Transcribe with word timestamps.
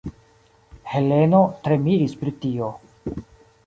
Heleno 0.93 1.43
tre 1.69 1.79
miris 1.85 2.19
pri 2.25 2.37
tio. 2.47 2.75